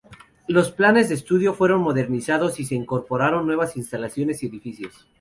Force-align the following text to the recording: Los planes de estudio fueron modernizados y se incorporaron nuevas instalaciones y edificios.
Los 0.47 0.71
planes 0.71 1.09
de 1.09 1.13
estudio 1.13 1.53
fueron 1.53 1.81
modernizados 1.83 2.59
y 2.59 2.65
se 2.65 2.73
incorporaron 2.73 3.45
nuevas 3.45 3.77
instalaciones 3.77 4.41
y 4.41 4.47
edificios. 4.47 5.07